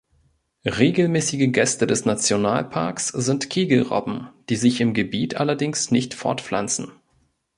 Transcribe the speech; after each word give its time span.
Regelmäßige 0.65 1.51
Gäste 1.53 1.85
des 1.85 2.05
Nationalparks 2.05 3.09
sind 3.09 3.51
Kegelrobben, 3.51 4.29
die 4.49 4.55
sich 4.55 4.81
im 4.81 4.95
Gebiet 4.95 5.35
allerdings 5.37 5.91
nicht 5.91 6.15
fortpflanzen. 6.15 6.91